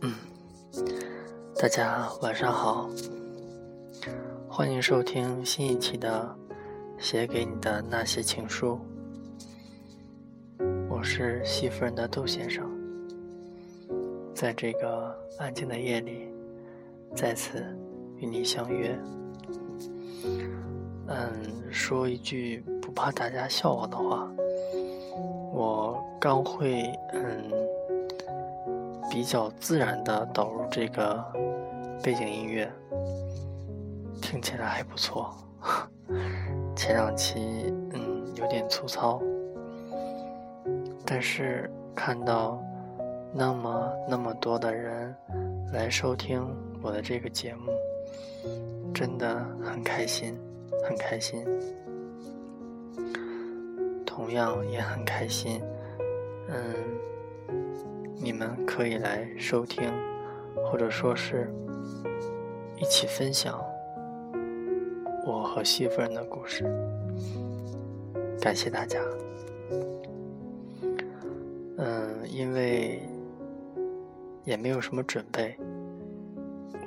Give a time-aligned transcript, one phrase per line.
[0.00, 0.14] 嗯，
[1.60, 2.88] 大家晚上好，
[4.48, 6.32] 欢迎收听新一期的
[7.02, 8.78] 《写给你的那些情书》。
[10.88, 12.64] 我是西夫人的窦先生，
[14.32, 16.28] 在这个安静的夜里，
[17.14, 17.64] 再次
[18.18, 18.96] 与你相约。
[21.08, 24.30] 嗯，说一句不怕大家笑我的话，
[25.52, 26.82] 我刚会
[27.12, 27.50] 嗯
[29.10, 31.24] 比较自然的导入这个
[32.02, 32.70] 背景音乐，
[34.20, 35.34] 听起来还不错。
[36.74, 39.20] 前两期嗯有点粗糙，
[41.04, 42.62] 但是看到
[43.32, 45.14] 那么那么多的人
[45.72, 46.46] 来收听
[46.82, 47.72] 我的这个节目，
[48.92, 50.38] 真的很开心。
[50.88, 51.44] 很开心，
[54.04, 55.60] 同样也很开心。
[56.48, 56.62] 嗯，
[58.26, 59.88] 你们可以来收听，
[60.56, 61.48] 或者说是
[62.76, 63.64] 一起分享
[65.24, 66.64] 我和媳妇人的故事。
[68.40, 69.00] 感谢大家。
[71.78, 73.00] 嗯，因为
[74.42, 75.56] 也没有什么准备，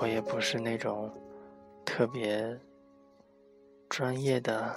[0.00, 1.12] 我也不是那种
[1.84, 2.58] 特别。
[3.90, 4.74] 专业的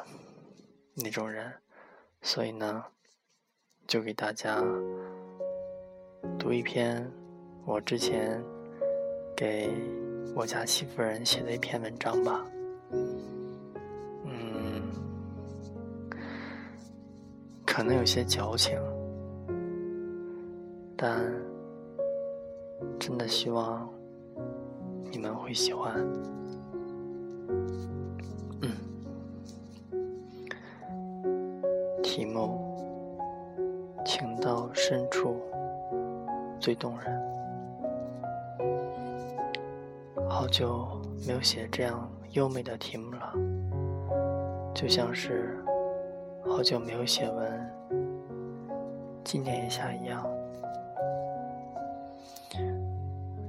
[0.93, 1.51] 那种人，
[2.21, 2.83] 所以呢，
[3.87, 4.61] 就给大家
[6.39, 7.05] 读一篇
[7.65, 8.41] 我之前
[9.35, 9.69] 给
[10.33, 12.45] 我家媳妇人写的一篇文章吧。
[14.23, 14.81] 嗯，
[17.65, 18.79] 可能有些矫情，
[20.95, 21.29] 但
[22.97, 23.87] 真的希望
[25.11, 25.93] 你们会喜欢。
[28.61, 28.71] 嗯
[32.01, 32.57] 题目：
[34.05, 35.41] 情到深处
[36.59, 37.21] 最动人。
[40.29, 43.33] 好久没有写这样优美的题目了，
[44.73, 45.57] 就像是
[46.45, 47.71] 好久没有写文
[49.23, 50.25] 纪念一下一样。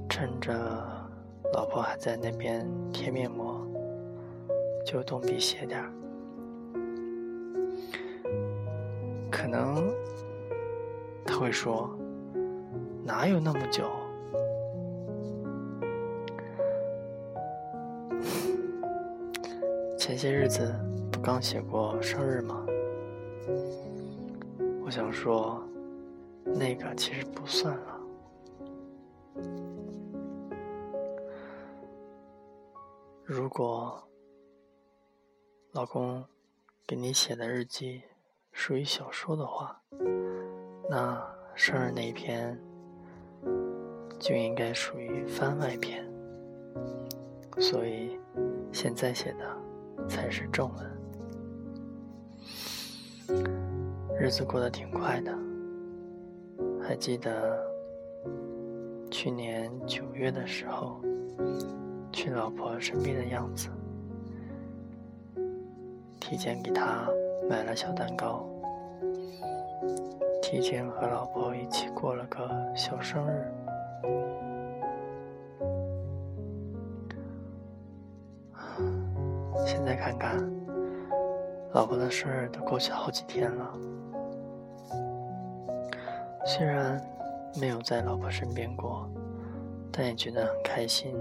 [0.09, 0.53] 趁着
[1.53, 3.65] 老婆还在那边贴面膜，
[4.85, 5.91] 就动笔写点儿。
[9.31, 9.91] 可能
[11.25, 11.89] 他会说
[13.03, 13.89] ：“哪有那么久？
[19.97, 20.73] 前些日子
[21.11, 22.65] 不刚写过生日吗？”
[24.85, 25.61] 我想说，
[26.45, 27.99] 那个其实不算了。
[33.23, 34.01] 如果
[35.71, 36.25] 老公
[36.85, 38.03] 给你写的日记。
[38.53, 39.81] 属于小说的话，
[40.89, 41.25] 那
[41.55, 42.59] 生日那一篇
[44.21, 46.07] 就应该属于番外篇，
[47.57, 48.19] 所以
[48.71, 50.69] 现在写的才是正
[53.27, 53.41] 文。
[54.19, 55.35] 日子过得挺快的，
[56.79, 57.59] 还记得
[59.09, 61.01] 去年九月的时候
[62.13, 63.69] 去老婆身边的样子，
[66.19, 67.09] 提前给她。
[67.49, 68.47] 买了小蛋糕，
[70.41, 73.51] 提前和老婆一起过了个小生日。
[79.65, 80.37] 现在看看，
[81.73, 83.77] 老婆的生日都过去好几天了。
[86.45, 86.99] 虽然
[87.59, 89.09] 没有在老婆身边过，
[89.91, 91.15] 但也觉得很开心。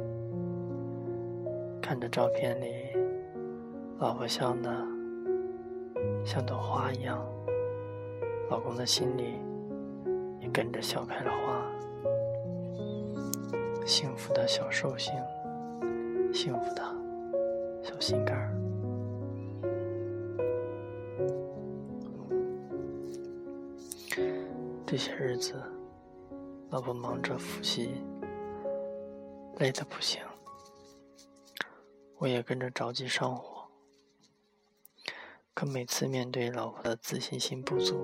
[1.82, 2.72] 看着照片里，
[3.98, 4.70] 老婆笑的。
[6.24, 7.22] 像朵花一样，
[8.50, 9.38] 老公的心里
[10.40, 11.69] 也跟着笑开了花。
[13.90, 15.12] 幸福的小寿星，
[16.32, 16.82] 幸福的
[17.82, 18.54] 小心肝儿。
[24.86, 25.60] 这些日子，
[26.70, 28.00] 老婆忙着复习，
[29.58, 30.22] 累得不行，
[32.18, 33.66] 我也跟着着急上火。
[35.52, 37.96] 可每次面对老婆的自信心不足，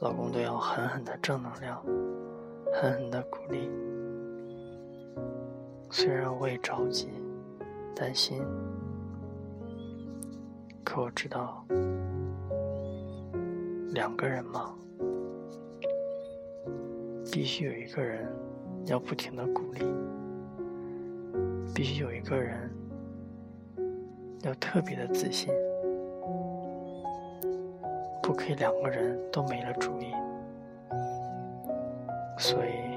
[0.00, 1.82] 老公都要狠狠的正能量，
[2.74, 3.70] 狠狠的鼓励。
[5.90, 7.08] 虽然我也着急、
[7.96, 8.40] 担心，
[10.84, 11.64] 可我知道，
[13.92, 14.72] 两个人嘛，
[17.32, 18.26] 必须有一个人
[18.86, 19.84] 要不停的鼓励，
[21.74, 22.70] 必须有一个人
[24.42, 25.52] 要特别的自信。
[28.22, 30.12] 不可以两个人都没了主意，
[32.38, 32.89] 所以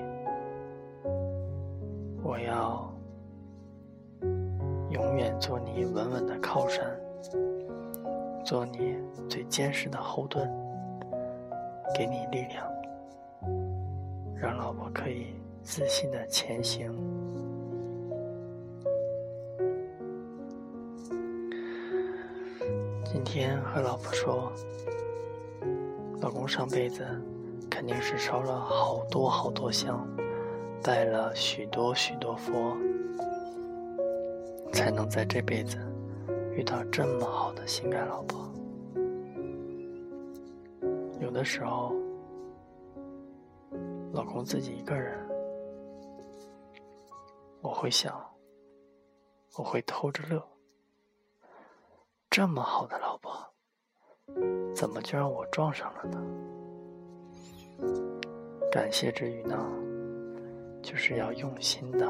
[2.33, 2.91] 我要
[4.89, 6.83] 永远做你稳稳的靠山，
[8.43, 8.97] 做你
[9.29, 10.49] 最坚实的后盾，
[11.93, 12.67] 给你力量，
[14.35, 15.27] 让老婆可以
[15.61, 16.91] 自信的前行。
[23.05, 24.51] 今天和老婆说，
[26.19, 27.05] 老公上辈子
[27.69, 30.03] 肯定是烧了好多好多香，
[30.83, 32.75] 拜了许多许多佛，
[34.73, 35.77] 才能在这辈子
[36.51, 38.51] 遇到这么好的心肝老婆。
[41.21, 41.93] 有的时候，
[44.11, 45.17] 老公自己一个人，
[47.61, 48.21] 我会想，
[49.57, 50.45] 我会偷着乐。
[52.29, 53.31] 这么好的老婆，
[54.75, 56.21] 怎么就让我撞上了呢？
[58.69, 59.55] 感谢之余呢，
[60.83, 62.05] 就是要用心的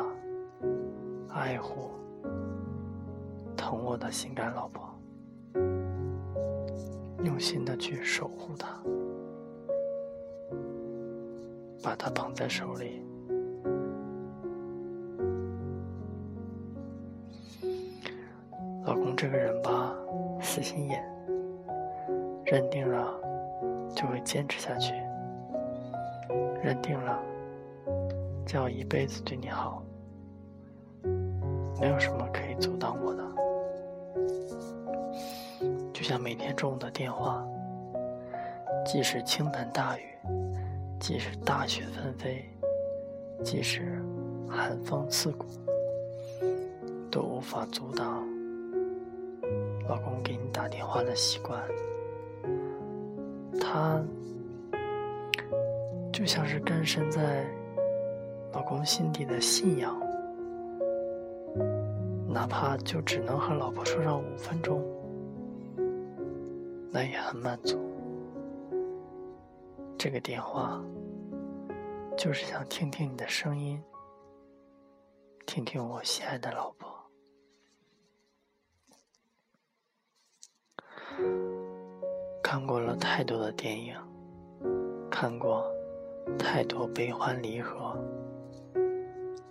[1.30, 1.92] 爱护、
[3.56, 4.90] 疼我的心肝老婆，
[7.24, 8.68] 用心的去守护她，
[11.84, 13.02] 把她捧在手里。
[18.86, 19.96] 老公这个人吧。
[20.42, 21.02] 死心眼，
[22.46, 23.14] 认定了
[23.96, 24.94] 就会坚持下去，
[26.62, 27.18] 认定了
[28.46, 29.84] 就要一辈子对你好，
[31.80, 33.24] 没有什么可以阻挡我的。
[35.94, 37.46] 就像每天中午的电话，
[38.86, 40.04] 即使倾盆大雨，
[41.00, 42.44] 即使大雪纷飞，
[43.44, 44.04] 即使
[44.50, 45.46] 寒风刺骨，
[47.10, 48.24] 都无法阻挡。
[49.88, 51.62] 老公给你打电话的习惯，
[53.60, 54.02] 他
[56.12, 57.46] 就像是根深在
[58.54, 60.00] 老公心底的信仰，
[62.28, 64.82] 哪怕就只能和老婆说上五分钟，
[66.92, 67.80] 那也很满足。
[69.98, 70.80] 这个电话
[72.16, 73.82] 就是想听听你的声音，
[75.46, 76.94] 听听我心爱的老婆。
[82.44, 83.96] 看过了太多的电影，
[85.10, 85.66] 看过
[86.38, 87.98] 太多悲欢离合，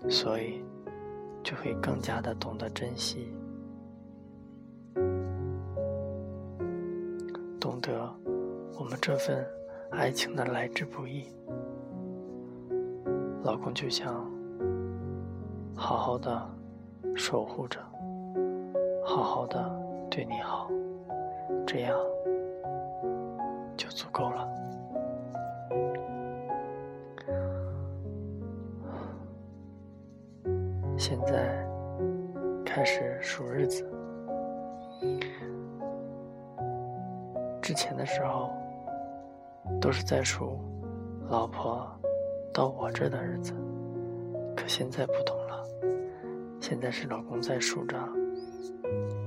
[0.09, 0.63] 所以
[1.43, 3.33] 就会更加的懂得珍惜，
[7.59, 8.15] 懂得
[8.79, 9.47] 我们这份
[9.91, 11.27] 爱情的来之不易。
[13.43, 14.25] 老公就像
[15.75, 16.49] 好好的
[17.17, 17.81] 守护着，
[19.05, 19.59] 好好的
[20.11, 20.69] 对你好，
[21.67, 21.97] 这样。
[23.77, 24.31] 就足够
[31.05, 31.67] 现在
[32.65, 33.85] 开始数日子。
[37.61, 38.53] 之前的时候
[39.81, 40.61] 都是在数
[41.29, 41.91] 老婆
[42.55, 43.53] 到我这的日子，
[44.57, 45.65] 可现在不同了。
[46.61, 47.99] 现在是老公在数着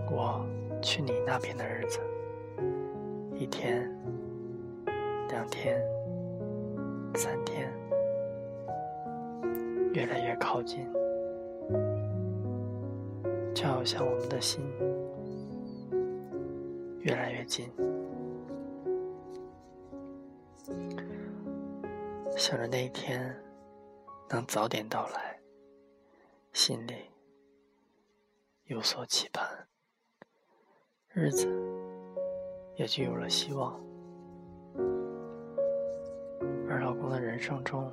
[0.10, 0.46] 我
[0.82, 2.00] 去你那边的日子，
[3.34, 3.86] 一天。
[5.28, 5.84] 两天，
[7.16, 7.70] 三天，
[9.92, 10.88] 越来越靠近，
[13.56, 14.62] 就好像我们的心
[17.00, 17.72] 越来越近。
[22.36, 23.34] 想着那一天
[24.30, 25.40] 能早点到来，
[26.52, 26.94] 心里
[28.66, 29.48] 有所期盼，
[31.14, 31.48] 日子
[32.76, 33.82] 也就有了希望。
[36.68, 37.90] 而老公的人生中，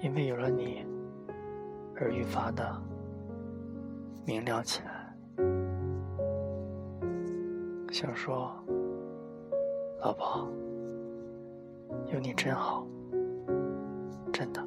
[0.00, 0.86] 因为有了你，
[1.96, 2.82] 而愈发的
[4.24, 4.92] 明亮起来。
[7.90, 8.50] 想说，
[10.00, 10.48] 老婆，
[12.12, 12.86] 有你真好，
[14.32, 14.64] 真的。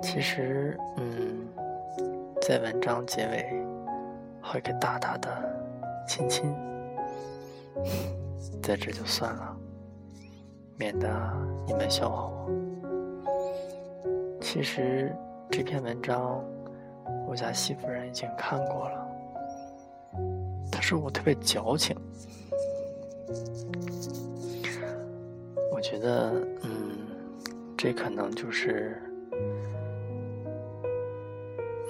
[0.00, 1.46] 其实，嗯，
[2.40, 3.66] 在文章结尾，
[4.42, 5.28] 会个大大的
[6.06, 6.54] 亲亲。
[8.62, 9.56] 在这就算了，
[10.76, 11.08] 免得
[11.66, 12.67] 你们笑话我。
[14.58, 15.14] 其实
[15.48, 16.44] 这篇文章，
[17.28, 19.08] 我家媳妇人已经看过了。
[20.68, 21.96] 她说我特别矫情。
[25.70, 26.32] 我觉得，
[26.64, 27.06] 嗯，
[27.76, 29.00] 这可能就是，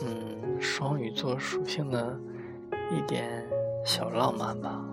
[0.02, 2.14] 嗯，双鱼座属性的
[2.90, 3.48] 一点
[3.82, 4.84] 小浪漫吧。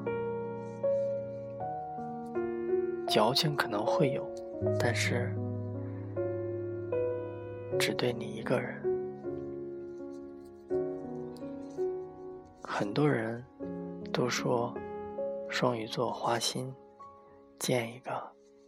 [3.09, 4.25] 矫情可能会有，
[4.79, 5.35] 但是
[7.79, 8.81] 只对你一个人。
[12.61, 13.43] 很多人
[14.11, 14.73] 都说
[15.49, 16.73] 双鱼座花心，
[17.57, 18.11] 见一个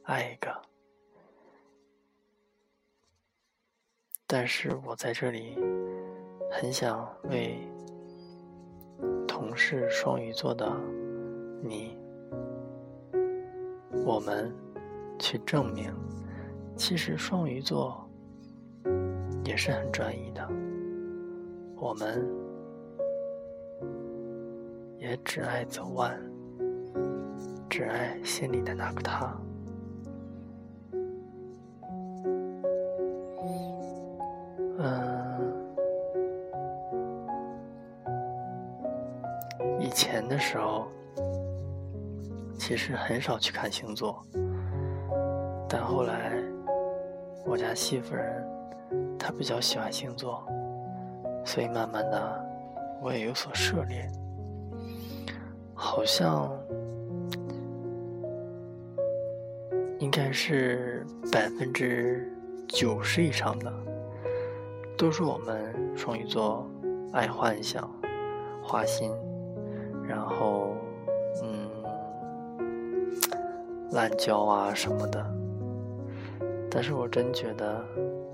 [0.03, 0.55] 爱一个。
[4.25, 5.57] 但是我在这里
[6.51, 7.57] 很想为
[9.27, 10.69] 同是双鱼座的
[11.61, 11.97] 你，
[14.05, 14.53] 我们
[15.19, 15.93] 去证明，
[16.75, 18.06] 其实双鱼座
[19.47, 20.45] 也是很专一的，
[21.77, 22.27] 我们
[24.99, 26.19] 也只爱走弯，
[27.69, 29.33] 只爱心里的那个他。
[34.79, 35.53] 嗯
[39.79, 40.87] 以前的时候，
[42.59, 44.21] 其实很少去看星座，
[45.69, 46.33] 但后来
[47.45, 48.45] 我家媳妇人
[49.27, 50.41] 他比较喜欢星座，
[51.43, 52.45] 所以慢慢的
[53.03, 54.09] 我也有所涉猎，
[55.73, 56.49] 好像
[59.99, 62.31] 应该是百分之
[62.69, 63.69] 九十以上的
[64.97, 66.65] 都是我们双鱼座
[67.11, 67.85] 爱幻想、
[68.63, 69.11] 花心。
[70.07, 70.73] 然后，
[71.43, 71.69] 嗯，
[73.91, 75.21] 滥交啊什么的，
[76.71, 77.83] 但是我真觉得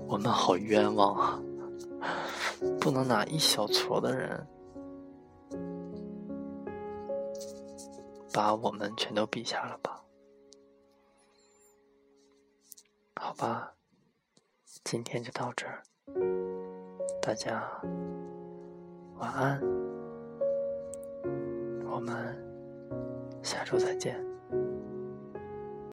[0.06, 1.42] 我们好冤枉啊！
[2.80, 4.46] 不能拿一小撮的人
[8.32, 10.02] 把我们全都比下了吧？
[13.16, 13.72] 好吧，
[14.84, 15.82] 今天就到这儿，
[17.20, 17.64] 大家
[19.18, 19.60] 晚安。
[21.90, 22.36] 我们
[23.42, 24.33] 下周再见。